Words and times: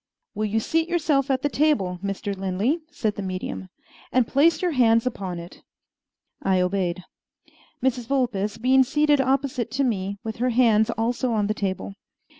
"Will 0.33 0.45
you 0.47 0.59
seat 0.59 0.89
yourself 0.89 1.29
at 1.29 1.43
the 1.43 1.47
table, 1.47 1.99
Mr. 2.03 2.35
Lin 2.35 2.57
ley," 2.57 2.79
said 2.89 3.17
the 3.17 3.21
medium, 3.21 3.69
"and 4.11 4.25
place 4.27 4.59
your 4.59 4.71
hands 4.71 5.05
upon 5.05 5.37
it?" 5.37 5.61
I 6.41 6.59
obeyed, 6.59 7.03
Mrs. 7.83 8.07
Vulpes 8.07 8.57
being 8.57 8.81
seated 8.83 9.21
opposite 9.21 9.69
to 9.73 9.83
me, 9.83 10.17
with 10.23 10.37
her 10.37 10.49
hands 10.49 10.89
also 10.89 11.33
on 11.33 11.45
the 11.45 11.53
table. 11.53 11.93